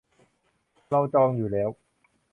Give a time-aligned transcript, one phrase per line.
[0.89, 1.69] เราจองอยู่แล้ว